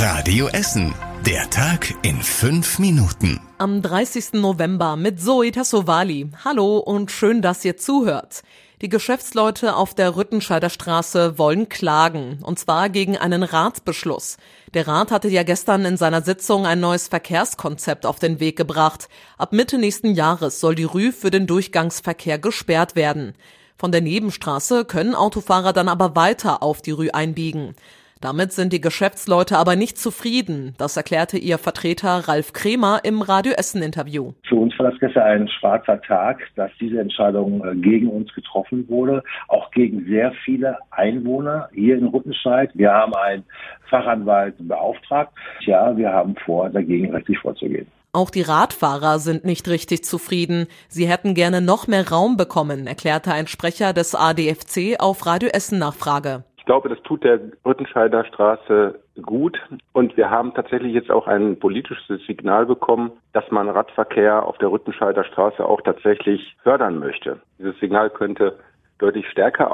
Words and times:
Radio 0.00 0.46
Essen. 0.46 0.94
Der 1.26 1.50
Tag 1.50 1.92
in 2.02 2.22
fünf 2.22 2.78
Minuten. 2.78 3.40
Am 3.58 3.82
30. 3.82 4.34
November 4.34 4.94
mit 4.94 5.20
Zoe 5.20 5.50
Tassovali. 5.50 6.30
Hallo 6.44 6.78
und 6.78 7.10
schön, 7.10 7.42
dass 7.42 7.64
ihr 7.64 7.76
zuhört. 7.76 8.44
Die 8.80 8.88
Geschäftsleute 8.88 9.74
auf 9.74 9.94
der 9.94 10.14
Rüttenscheider 10.14 10.70
Straße 10.70 11.36
wollen 11.36 11.68
klagen, 11.68 12.38
und 12.44 12.60
zwar 12.60 12.90
gegen 12.90 13.18
einen 13.18 13.42
Ratsbeschluss. 13.42 14.36
Der 14.72 14.86
Rat 14.86 15.10
hatte 15.10 15.30
ja 15.30 15.42
gestern 15.42 15.84
in 15.84 15.96
seiner 15.96 16.22
Sitzung 16.22 16.64
ein 16.64 16.78
neues 16.78 17.08
Verkehrskonzept 17.08 18.06
auf 18.06 18.20
den 18.20 18.38
Weg 18.38 18.56
gebracht. 18.56 19.08
Ab 19.36 19.52
Mitte 19.52 19.78
nächsten 19.78 20.14
Jahres 20.14 20.60
soll 20.60 20.76
die 20.76 20.84
Rü 20.84 21.10
für 21.10 21.32
den 21.32 21.48
Durchgangsverkehr 21.48 22.38
gesperrt 22.38 22.94
werden. 22.94 23.34
Von 23.76 23.90
der 23.90 24.00
Nebenstraße 24.00 24.84
können 24.84 25.16
Autofahrer 25.16 25.72
dann 25.72 25.88
aber 25.88 26.14
weiter 26.14 26.62
auf 26.62 26.82
die 26.82 26.92
Rü 26.92 27.10
einbiegen. 27.10 27.74
Damit 28.20 28.52
sind 28.52 28.72
die 28.72 28.80
Geschäftsleute 28.80 29.56
aber 29.56 29.76
nicht 29.76 29.96
zufrieden. 29.96 30.74
Das 30.76 30.96
erklärte 30.96 31.38
ihr 31.38 31.58
Vertreter 31.58 32.28
Ralf 32.28 32.52
Kremer 32.52 33.00
im 33.04 33.22
Radio 33.22 33.52
Essen 33.52 33.82
Interview. 33.82 34.32
Für 34.48 34.56
uns 34.56 34.76
war 34.78 34.90
das 34.90 34.98
gestern 34.98 35.22
ein 35.22 35.48
schwarzer 35.48 36.00
Tag, 36.02 36.40
dass 36.56 36.70
diese 36.80 37.00
Entscheidung 37.00 37.64
äh, 37.64 37.76
gegen 37.76 38.08
uns 38.08 38.32
getroffen 38.34 38.88
wurde, 38.88 39.22
auch 39.46 39.70
gegen 39.70 40.04
sehr 40.06 40.32
viele 40.44 40.78
Einwohner 40.90 41.68
hier 41.72 41.96
in 41.96 42.06
Rüttenscheid. 42.06 42.70
Wir 42.74 42.92
haben 42.92 43.14
einen 43.14 43.44
Fachanwalt 43.88 44.56
beauftragt. 44.58 45.32
Ja, 45.60 45.96
wir 45.96 46.12
haben 46.12 46.34
vor, 46.44 46.70
dagegen 46.70 47.12
rechtlich 47.12 47.38
vorzugehen. 47.38 47.86
Auch 48.12 48.30
die 48.30 48.42
Radfahrer 48.42 49.18
sind 49.18 49.44
nicht 49.44 49.68
richtig 49.68 50.02
zufrieden. 50.02 50.66
Sie 50.88 51.06
hätten 51.06 51.34
gerne 51.34 51.60
noch 51.60 51.86
mehr 51.86 52.08
Raum 52.08 52.36
bekommen, 52.36 52.86
erklärte 52.86 53.32
ein 53.32 53.46
Sprecher 53.46 53.92
des 53.92 54.14
ADFC 54.14 54.98
auf 54.98 55.26
Radio 55.26 55.50
Essen 55.50 55.78
Nachfrage 55.78 56.44
glaube, 56.68 56.90
das 56.90 57.00
tut 57.00 57.24
der 57.24 57.40
Rüttenscheider 57.64 58.26
Straße 58.26 59.00
gut. 59.22 59.58
Und 59.94 60.18
wir 60.18 60.28
haben 60.28 60.52
tatsächlich 60.52 60.92
jetzt 60.92 61.10
auch 61.10 61.26
ein 61.26 61.58
politisches 61.58 62.20
Signal 62.26 62.66
bekommen, 62.66 63.12
dass 63.32 63.50
man 63.50 63.70
Radverkehr 63.70 64.44
auf 64.44 64.58
der 64.58 64.70
Rüttenscheider 64.70 65.24
Straße 65.24 65.64
auch 65.64 65.80
tatsächlich 65.80 66.58
fördern 66.62 66.98
möchte. 66.98 67.40
Dieses 67.58 67.80
Signal 67.80 68.10
könnte 68.10 68.58
deutlich 68.98 69.26
stärker 69.30 69.72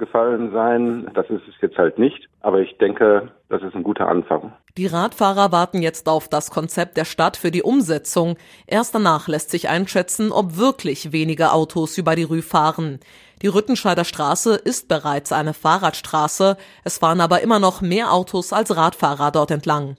ausgefallen 0.00 0.52
sein. 0.52 1.10
Das 1.14 1.28
ist 1.30 1.42
es 1.48 1.54
jetzt 1.60 1.76
halt 1.78 1.98
nicht. 1.98 2.28
Aber 2.40 2.60
ich 2.60 2.76
denke, 2.78 3.30
das 3.48 3.62
ist 3.62 3.74
ein 3.74 3.82
guter 3.82 4.08
Anfang. 4.08 4.52
Die 4.76 4.86
Radfahrer 4.86 5.52
warten 5.52 5.82
jetzt 5.82 6.08
auf 6.08 6.28
das 6.28 6.50
Konzept 6.50 6.96
der 6.96 7.04
Stadt 7.04 7.36
für 7.36 7.50
die 7.50 7.62
Umsetzung. 7.62 8.36
Erst 8.66 8.94
danach 8.94 9.28
lässt 9.28 9.50
sich 9.50 9.68
einschätzen, 9.68 10.32
ob 10.32 10.56
wirklich 10.56 11.12
weniger 11.12 11.54
Autos 11.54 11.98
über 11.98 12.14
die 12.14 12.22
Rue 12.22 12.42
fahren. 12.42 13.00
Die 13.42 13.48
Rüttenscheider 13.48 14.04
Straße 14.04 14.54
ist 14.54 14.88
bereits 14.88 15.32
eine 15.32 15.54
Fahrradstraße, 15.54 16.56
es 16.84 16.98
fahren 16.98 17.22
aber 17.22 17.40
immer 17.40 17.58
noch 17.58 17.80
mehr 17.80 18.12
Autos 18.12 18.52
als 18.52 18.76
Radfahrer 18.76 19.30
dort 19.30 19.50
entlang. 19.50 19.96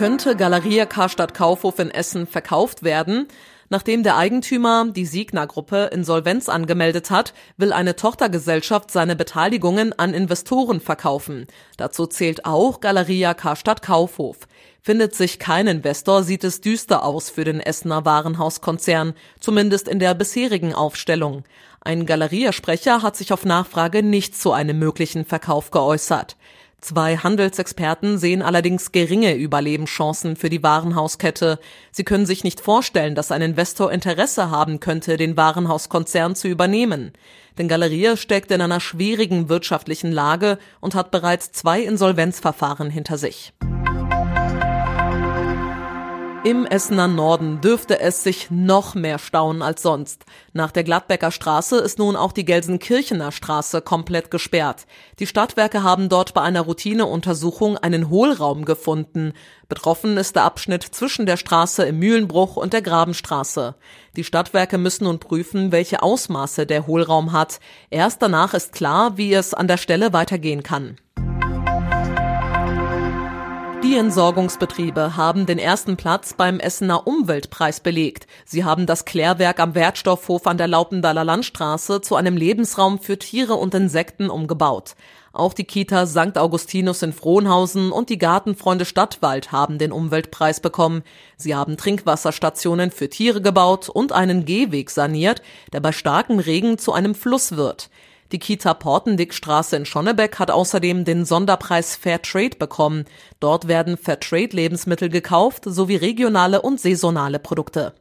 Könnte 0.00 0.34
Galeria 0.34 0.86
Karstadt 0.86 1.34
Kaufhof 1.34 1.78
in 1.78 1.90
Essen 1.90 2.26
verkauft 2.26 2.82
werden? 2.82 3.28
Nachdem 3.68 4.02
der 4.02 4.16
Eigentümer, 4.16 4.86
die 4.90 5.04
Signa-Gruppe, 5.04 5.90
Insolvenz 5.92 6.48
angemeldet 6.48 7.10
hat, 7.10 7.34
will 7.58 7.74
eine 7.74 7.96
Tochtergesellschaft 7.96 8.90
seine 8.90 9.14
Beteiligungen 9.14 9.92
an 9.98 10.14
Investoren 10.14 10.80
verkaufen. 10.80 11.46
Dazu 11.76 12.06
zählt 12.06 12.46
auch 12.46 12.80
Galeria 12.80 13.34
Karstadt 13.34 13.82
Kaufhof. 13.82 14.48
Findet 14.80 15.14
sich 15.14 15.38
kein 15.38 15.66
Investor, 15.66 16.22
sieht 16.22 16.44
es 16.44 16.62
düster 16.62 17.04
aus 17.04 17.28
für 17.28 17.44
den 17.44 17.60
Essener 17.60 18.06
Warenhauskonzern, 18.06 19.12
zumindest 19.38 19.86
in 19.86 19.98
der 19.98 20.14
bisherigen 20.14 20.74
Aufstellung. 20.74 21.44
Ein 21.82 22.06
Galeriasprecher 22.06 23.02
hat 23.02 23.16
sich 23.16 23.34
auf 23.34 23.44
Nachfrage 23.44 24.02
nicht 24.02 24.34
zu 24.34 24.52
einem 24.52 24.78
möglichen 24.78 25.26
Verkauf 25.26 25.70
geäußert. 25.70 26.38
Zwei 26.80 27.18
Handelsexperten 27.18 28.16
sehen 28.16 28.40
allerdings 28.40 28.90
geringe 28.90 29.34
Überlebenschancen 29.34 30.34
für 30.34 30.48
die 30.48 30.62
Warenhauskette. 30.62 31.58
Sie 31.92 32.04
können 32.04 32.24
sich 32.24 32.42
nicht 32.42 32.60
vorstellen, 32.60 33.14
dass 33.14 33.32
ein 33.32 33.42
Investor 33.42 33.92
Interesse 33.92 34.50
haben 34.50 34.80
könnte, 34.80 35.18
den 35.18 35.36
Warenhauskonzern 35.36 36.34
zu 36.34 36.48
übernehmen. 36.48 37.12
Denn 37.58 37.68
Galeria 37.68 38.16
steckt 38.16 38.50
in 38.50 38.62
einer 38.62 38.80
schwierigen 38.80 39.50
wirtschaftlichen 39.50 40.10
Lage 40.10 40.58
und 40.80 40.94
hat 40.94 41.10
bereits 41.10 41.52
zwei 41.52 41.82
Insolvenzverfahren 41.82 42.88
hinter 42.88 43.18
sich. 43.18 43.52
Im 46.42 46.64
Essener 46.64 47.06
Norden 47.06 47.60
dürfte 47.60 48.00
es 48.00 48.22
sich 48.22 48.50
noch 48.50 48.94
mehr 48.94 49.18
stauen 49.18 49.60
als 49.60 49.82
sonst. 49.82 50.24
Nach 50.54 50.70
der 50.70 50.84
Gladbecker 50.84 51.30
Straße 51.30 51.76
ist 51.76 51.98
nun 51.98 52.16
auch 52.16 52.32
die 52.32 52.46
Gelsenkirchener 52.46 53.30
Straße 53.30 53.82
komplett 53.82 54.30
gesperrt. 54.30 54.86
Die 55.18 55.26
Stadtwerke 55.26 55.82
haben 55.82 56.08
dort 56.08 56.32
bei 56.32 56.40
einer 56.40 56.62
Routineuntersuchung 56.62 57.76
einen 57.76 58.08
Hohlraum 58.08 58.64
gefunden. 58.64 59.34
Betroffen 59.68 60.16
ist 60.16 60.34
der 60.34 60.44
Abschnitt 60.44 60.82
zwischen 60.82 61.26
der 61.26 61.36
Straße 61.36 61.84
im 61.84 61.98
Mühlenbruch 61.98 62.56
und 62.56 62.72
der 62.72 62.80
Grabenstraße. 62.80 63.74
Die 64.16 64.24
Stadtwerke 64.24 64.78
müssen 64.78 65.04
nun 65.04 65.18
prüfen, 65.18 65.72
welche 65.72 66.02
Ausmaße 66.02 66.64
der 66.64 66.86
Hohlraum 66.86 67.32
hat. 67.32 67.60
Erst 67.90 68.22
danach 68.22 68.54
ist 68.54 68.72
klar, 68.72 69.18
wie 69.18 69.34
es 69.34 69.52
an 69.52 69.68
der 69.68 69.76
Stelle 69.76 70.14
weitergehen 70.14 70.62
kann. 70.62 70.96
Die 73.82 73.96
Entsorgungsbetriebe 73.96 75.16
haben 75.16 75.46
den 75.46 75.58
ersten 75.58 75.96
Platz 75.96 76.34
beim 76.34 76.60
Essener 76.60 77.06
Umweltpreis 77.06 77.80
belegt. 77.80 78.26
Sie 78.44 78.62
haben 78.62 78.84
das 78.84 79.06
Klärwerk 79.06 79.58
am 79.58 79.74
Wertstoffhof 79.74 80.46
an 80.46 80.58
der 80.58 80.68
Laupendaler 80.68 81.24
Landstraße 81.24 82.02
zu 82.02 82.14
einem 82.14 82.36
Lebensraum 82.36 82.98
für 82.98 83.18
Tiere 83.18 83.54
und 83.54 83.74
Insekten 83.74 84.28
umgebaut. 84.28 84.96
Auch 85.32 85.54
die 85.54 85.64
Kita 85.64 86.06
St. 86.06 86.36
Augustinus 86.36 87.02
in 87.02 87.14
Frohnhausen 87.14 87.90
und 87.90 88.10
die 88.10 88.18
Gartenfreunde 88.18 88.84
Stadtwald 88.84 89.50
haben 89.50 89.78
den 89.78 89.92
Umweltpreis 89.92 90.60
bekommen. 90.60 91.02
Sie 91.38 91.54
haben 91.54 91.78
Trinkwasserstationen 91.78 92.90
für 92.90 93.08
Tiere 93.08 93.40
gebaut 93.40 93.88
und 93.88 94.12
einen 94.12 94.44
Gehweg 94.44 94.90
saniert, 94.90 95.40
der 95.72 95.80
bei 95.80 95.92
starkem 95.92 96.38
Regen 96.38 96.76
zu 96.76 96.92
einem 96.92 97.14
Fluss 97.14 97.56
wird. 97.56 97.88
Die 98.32 98.38
Kita 98.38 98.74
Portendickstraße 98.74 99.76
in 99.76 99.84
Schonnebeck 99.84 100.38
hat 100.38 100.52
außerdem 100.52 101.04
den 101.04 101.24
Sonderpreis 101.24 101.96
Fairtrade 101.96 102.56
bekommen. 102.56 103.04
Dort 103.40 103.66
werden 103.66 103.96
Fairtrade-Lebensmittel 103.96 105.08
gekauft 105.08 105.64
sowie 105.66 105.96
regionale 105.96 106.62
und 106.62 106.80
saisonale 106.80 107.40
Produkte. 107.40 107.92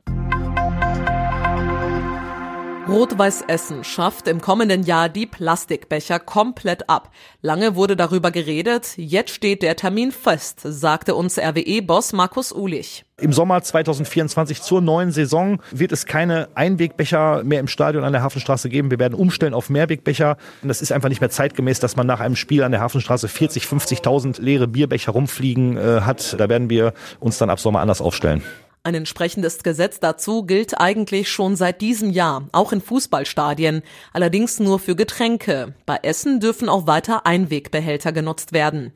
Rot-Weiß 2.89 3.43
Essen 3.47 3.83
schafft 3.83 4.27
im 4.27 4.41
kommenden 4.41 4.81
Jahr 4.81 5.09
die 5.09 5.27
Plastikbecher 5.27 6.19
komplett 6.19 6.89
ab. 6.89 7.11
Lange 7.43 7.75
wurde 7.75 7.95
darüber 7.95 8.31
geredet, 8.31 8.93
jetzt 8.97 9.29
steht 9.29 9.61
der 9.61 9.75
Termin 9.75 10.11
fest, 10.11 10.61
sagte 10.63 11.13
uns 11.13 11.37
RWE-Boss 11.37 12.13
Markus 12.13 12.51
Ulich. 12.51 13.05
Im 13.21 13.31
Sommer 13.31 13.61
2024 13.61 14.63
zur 14.63 14.81
neuen 14.81 15.11
Saison 15.11 15.61
wird 15.71 15.91
es 15.91 16.07
keine 16.07 16.49
Einwegbecher 16.55 17.43
mehr 17.43 17.59
im 17.59 17.67
Stadion 17.67 18.03
an 18.03 18.13
der 18.13 18.23
Hafenstraße 18.23 18.69
geben. 18.69 18.89
Wir 18.89 18.97
werden 18.97 19.13
umstellen 19.13 19.53
auf 19.53 19.69
Mehrwegbecher. 19.69 20.37
Und 20.63 20.69
das 20.69 20.81
ist 20.81 20.91
einfach 20.91 21.09
nicht 21.09 21.21
mehr 21.21 21.29
zeitgemäß, 21.29 21.79
dass 21.79 21.95
man 21.95 22.07
nach 22.07 22.21
einem 22.21 22.35
Spiel 22.35 22.63
an 22.63 22.71
der 22.71 22.81
Hafenstraße 22.81 23.27
40, 23.27 23.65
50.000 23.65 24.41
leere 24.41 24.67
Bierbecher 24.67 25.11
rumfliegen 25.11 25.77
äh, 25.77 26.01
hat. 26.01 26.39
Da 26.39 26.49
werden 26.49 26.71
wir 26.71 26.93
uns 27.19 27.37
dann 27.37 27.51
ab 27.51 27.59
Sommer 27.59 27.81
anders 27.81 28.01
aufstellen. 28.01 28.41
Ein 28.89 28.95
entsprechendes 28.95 29.61
Gesetz 29.61 29.99
dazu 29.99 30.47
gilt 30.47 30.81
eigentlich 30.81 31.29
schon 31.29 31.55
seit 31.55 31.79
diesem 31.79 32.09
Jahr, 32.09 32.49
auch 32.51 32.71
in 32.71 32.81
Fußballstadien, 32.81 33.83
allerdings 34.13 34.59
nur 34.59 34.79
für 34.79 34.95
Getränke. 34.95 35.75
Bei 35.85 35.99
Essen 36.01 36.39
dürfen 36.39 36.69
auch 36.69 36.87
weiter 36.87 37.27
Einwegbehälter 37.27 38.11
genutzt 38.11 38.51
werden. 38.51 38.91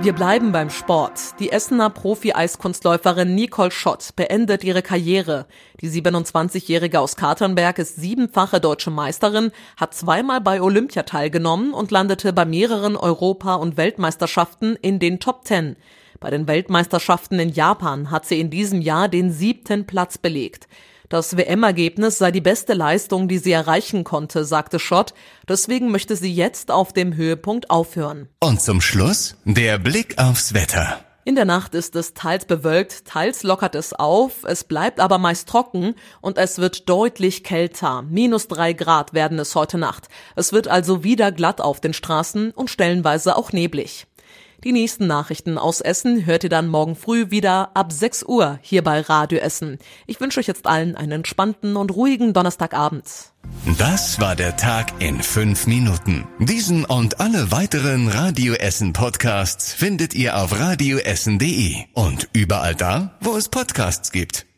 Wir 0.00 0.14
bleiben 0.14 0.50
beim 0.50 0.70
Sport. 0.70 1.38
Die 1.40 1.52
Essener 1.52 1.90
Profi-Eiskunstläuferin 1.90 3.34
Nicole 3.34 3.70
Schott 3.70 4.16
beendet 4.16 4.64
ihre 4.64 4.80
Karriere. 4.80 5.44
Die 5.82 5.90
27-Jährige 5.90 7.00
aus 7.00 7.16
Katernberg 7.16 7.78
ist 7.80 7.96
siebenfache 7.96 8.62
deutsche 8.62 8.90
Meisterin, 8.90 9.50
hat 9.76 9.92
zweimal 9.92 10.40
bei 10.40 10.62
Olympia 10.62 11.02
teilgenommen 11.02 11.74
und 11.74 11.90
landete 11.90 12.32
bei 12.32 12.46
mehreren 12.46 12.96
Europa- 12.96 13.56
und 13.56 13.76
Weltmeisterschaften 13.76 14.74
in 14.80 15.00
den 15.00 15.20
Top 15.20 15.44
Ten. 15.44 15.76
Bei 16.20 16.28
den 16.28 16.46
Weltmeisterschaften 16.46 17.40
in 17.40 17.48
Japan 17.48 18.10
hat 18.10 18.26
sie 18.26 18.40
in 18.40 18.50
diesem 18.50 18.82
Jahr 18.82 19.08
den 19.08 19.32
siebten 19.32 19.86
Platz 19.86 20.18
belegt. 20.18 20.68
Das 21.08 21.38
WM-Ergebnis 21.38 22.18
sei 22.18 22.30
die 22.30 22.42
beste 22.42 22.74
Leistung, 22.74 23.26
die 23.26 23.38
sie 23.38 23.52
erreichen 23.52 24.04
konnte, 24.04 24.44
sagte 24.44 24.78
Schott. 24.78 25.14
Deswegen 25.48 25.90
möchte 25.90 26.16
sie 26.16 26.32
jetzt 26.32 26.70
auf 26.70 26.92
dem 26.92 27.16
Höhepunkt 27.16 27.70
aufhören. 27.70 28.28
Und 28.38 28.60
zum 28.60 28.82
Schluss 28.82 29.38
der 29.46 29.78
Blick 29.78 30.18
aufs 30.18 30.52
Wetter. 30.52 31.00
In 31.24 31.36
der 31.36 31.44
Nacht 31.44 31.74
ist 31.74 31.96
es 31.96 32.14
teils 32.14 32.44
bewölkt, 32.44 33.04
teils 33.04 33.42
lockert 33.42 33.74
es 33.74 33.92
auf, 33.92 34.44
es 34.44 34.64
bleibt 34.64 35.00
aber 35.00 35.18
meist 35.18 35.48
trocken 35.48 35.94
und 36.20 36.38
es 36.38 36.58
wird 36.58 36.88
deutlich 36.88 37.44
kälter. 37.44 38.02
Minus 38.02 38.48
drei 38.48 38.72
Grad 38.72 39.12
werden 39.12 39.38
es 39.38 39.54
heute 39.54 39.78
Nacht. 39.78 40.08
Es 40.34 40.52
wird 40.52 40.68
also 40.68 41.04
wieder 41.04 41.30
glatt 41.30 41.60
auf 41.60 41.80
den 41.80 41.92
Straßen 41.92 42.52
und 42.52 42.70
stellenweise 42.70 43.36
auch 43.36 43.52
neblig. 43.52 44.06
Die 44.62 44.72
nächsten 44.72 45.06
Nachrichten 45.06 45.56
aus 45.56 45.80
Essen 45.80 46.26
hört 46.26 46.44
ihr 46.44 46.50
dann 46.50 46.68
morgen 46.68 46.94
früh 46.94 47.30
wieder 47.30 47.70
ab 47.74 47.92
6 47.92 48.24
Uhr 48.24 48.58
hier 48.60 48.84
bei 48.84 49.00
Radio 49.00 49.38
Essen. 49.38 49.78
Ich 50.06 50.20
wünsche 50.20 50.38
euch 50.38 50.46
jetzt 50.46 50.66
allen 50.66 50.96
einen 50.96 51.12
entspannten 51.12 51.76
und 51.76 51.94
ruhigen 51.94 52.34
Donnerstagabend. 52.34 53.04
Das 53.78 54.20
war 54.20 54.36
der 54.36 54.56
Tag 54.56 54.92
in 55.00 55.22
fünf 55.22 55.66
Minuten. 55.66 56.26
Diesen 56.38 56.84
und 56.84 57.20
alle 57.20 57.50
weiteren 57.50 58.08
Radio 58.08 58.52
Essen 58.52 58.92
Podcasts 58.92 59.72
findet 59.72 60.14
ihr 60.14 60.36
auf 60.36 60.58
radioessen.de 60.58 61.76
und 61.94 62.28
überall 62.34 62.74
da, 62.74 63.16
wo 63.20 63.36
es 63.36 63.48
Podcasts 63.48 64.12
gibt. 64.12 64.49